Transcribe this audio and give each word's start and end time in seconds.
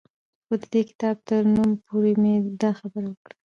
خو 0.45 0.53
د 0.61 0.63
دې 0.73 0.81
کتاب 0.89 1.15
تر 1.27 1.41
نوم 1.53 1.69
پورې 1.85 2.11
مې 2.21 2.33
دا 2.61 2.71
خبره 2.79 3.07
وکړه 3.09 3.33